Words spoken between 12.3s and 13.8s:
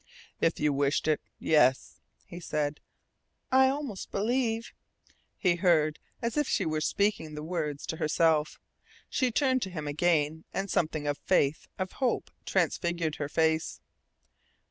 transfigured her face.